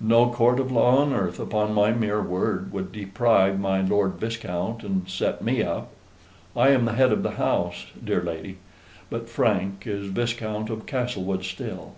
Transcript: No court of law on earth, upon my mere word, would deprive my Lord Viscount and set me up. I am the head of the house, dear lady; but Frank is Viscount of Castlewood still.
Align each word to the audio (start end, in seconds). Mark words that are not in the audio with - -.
No 0.00 0.30
court 0.30 0.58
of 0.60 0.72
law 0.72 1.02
on 1.02 1.12
earth, 1.12 1.38
upon 1.38 1.74
my 1.74 1.92
mere 1.92 2.22
word, 2.22 2.72
would 2.72 2.90
deprive 2.90 3.60
my 3.60 3.82
Lord 3.82 4.14
Viscount 4.14 4.82
and 4.82 5.06
set 5.10 5.44
me 5.44 5.62
up. 5.62 5.90
I 6.56 6.68
am 6.70 6.86
the 6.86 6.94
head 6.94 7.12
of 7.12 7.22
the 7.22 7.32
house, 7.32 7.84
dear 8.02 8.22
lady; 8.22 8.56
but 9.10 9.28
Frank 9.28 9.86
is 9.86 10.06
Viscount 10.06 10.70
of 10.70 10.86
Castlewood 10.86 11.44
still. 11.44 11.96